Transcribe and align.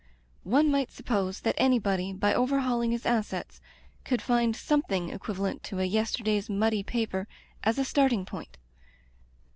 One 0.49 0.71
might 0.71 0.89
suppose 0.89 1.41
that 1.41 1.53
anybody, 1.59 2.11
by 2.11 2.33
overhauling 2.33 2.89
his 2.89 3.05
assets, 3.05 3.61
could 4.03 4.19
find 4.19 4.55
some 4.55 4.81
thing 4.81 5.09
equivalent 5.11 5.61
to 5.65 5.79
a 5.79 5.83
yesterday's 5.85 6.49
muddy 6.49 6.81
paper 6.81 7.27
as 7.63 7.77
a 7.77 7.85
starting 7.85 8.25
point. 8.25 8.57